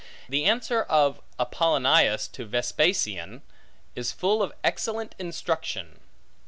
The 0.27 0.45
answer 0.45 0.81
of 0.81 1.21
Apollonius 1.39 2.27
to 2.29 2.43
Vespasian, 2.43 3.43
is 3.95 4.11
full 4.11 4.41
of 4.41 4.51
excellent 4.63 5.13
instruction. 5.19 5.99